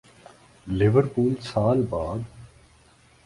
Liverpool 0.67 1.35
سال 1.41 1.81
بعد 1.81 2.19